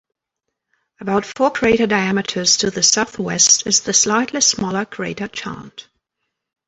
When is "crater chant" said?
4.83-5.89